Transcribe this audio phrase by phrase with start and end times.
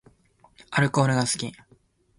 [0.71, 1.55] アルコールが好き